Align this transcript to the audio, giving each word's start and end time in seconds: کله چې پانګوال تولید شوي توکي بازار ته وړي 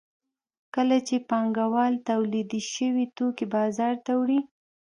کله 0.75 0.97
چې 1.07 1.15
پانګوال 1.29 1.93
تولید 2.09 2.49
شوي 2.73 3.05
توکي 3.17 3.45
بازار 3.55 3.93
ته 4.05 4.11
وړي 4.21 4.39